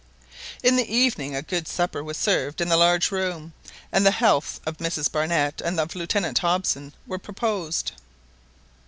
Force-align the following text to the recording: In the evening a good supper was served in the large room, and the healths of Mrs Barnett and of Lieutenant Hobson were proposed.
In 0.63 0.77
the 0.77 0.91
evening 0.91 1.35
a 1.35 1.43
good 1.43 1.67
supper 1.67 2.03
was 2.03 2.17
served 2.17 2.59
in 2.59 2.69
the 2.69 2.75
large 2.75 3.11
room, 3.11 3.53
and 3.91 4.03
the 4.03 4.09
healths 4.09 4.59
of 4.65 4.77
Mrs 4.77 5.11
Barnett 5.11 5.61
and 5.63 5.79
of 5.79 5.93
Lieutenant 5.95 6.39
Hobson 6.39 6.95
were 7.05 7.19
proposed. 7.19 7.91